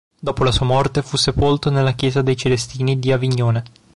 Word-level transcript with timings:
Dopo 0.19 0.43
la 0.43 0.51
sua 0.51 0.65
morte 0.65 1.03
fu 1.03 1.15
sepolto 1.15 1.69
nella 1.69 1.91
chiesa 1.91 2.23
dei 2.23 2.35
celestini 2.35 2.97
di 2.97 3.11
Avignone. 3.11 3.63